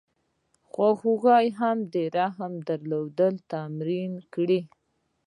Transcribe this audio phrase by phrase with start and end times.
[0.03, 0.03] د
[0.71, 1.75] خواخوږۍ او
[2.17, 4.61] رحم درلودل تمرین کړه.